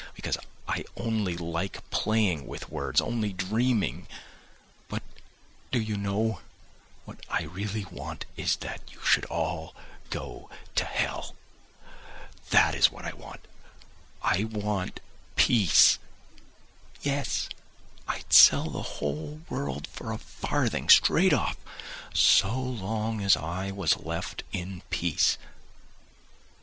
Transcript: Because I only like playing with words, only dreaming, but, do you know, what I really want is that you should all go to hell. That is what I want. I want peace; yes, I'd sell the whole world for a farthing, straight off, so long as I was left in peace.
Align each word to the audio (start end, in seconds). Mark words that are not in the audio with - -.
Because 0.15 0.35
I 0.67 0.83
only 0.97 1.37
like 1.37 1.87
playing 1.91 2.47
with 2.47 2.71
words, 2.71 2.99
only 3.01 3.31
dreaming, 3.33 4.07
but, 4.89 5.03
do 5.71 5.79
you 5.79 5.95
know, 5.95 6.41
what 7.05 7.19
I 7.29 7.43
really 7.43 7.85
want 7.85 8.25
is 8.35 8.55
that 8.65 8.81
you 8.91 8.99
should 9.05 9.25
all 9.25 9.75
go 10.09 10.49
to 10.73 10.85
hell. 10.85 11.35
That 12.49 12.73
is 12.73 12.89
what 12.91 13.05
I 13.05 13.13
want. 13.13 13.41
I 14.23 14.45
want 14.45 15.01
peace; 15.35 15.99
yes, 17.03 17.47
I'd 18.07 18.33
sell 18.33 18.71
the 18.71 18.81
whole 18.97 19.41
world 19.51 19.85
for 19.85 20.11
a 20.11 20.17
farthing, 20.17 20.89
straight 20.89 21.31
off, 21.31 21.57
so 22.11 22.59
long 22.59 23.21
as 23.21 23.37
I 23.37 23.69
was 23.69 23.97
left 23.97 24.41
in 24.51 24.81
peace. 24.89 25.37